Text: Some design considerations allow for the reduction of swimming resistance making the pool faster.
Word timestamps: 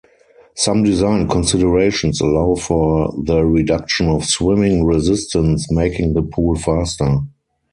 Some 0.55 0.83
design 0.83 1.27
considerations 1.27 2.21
allow 2.21 2.55
for 2.55 3.13
the 3.23 3.43
reduction 3.45 4.07
of 4.07 4.25
swimming 4.25 4.83
resistance 4.83 5.71
making 5.71 6.15
the 6.15 6.23
pool 6.23 6.55
faster. 6.55 7.19